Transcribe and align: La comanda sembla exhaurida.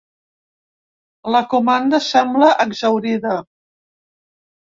La 1.35 1.41
comanda 1.51 1.99
sembla 2.07 2.49
exhaurida. 2.65 3.37